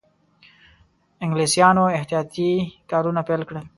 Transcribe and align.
انګلیسیانو 1.23 1.83
احتیاطي 1.97 2.51
کارونه 2.91 3.21
پیل 3.27 3.41
کړل. 3.49 3.65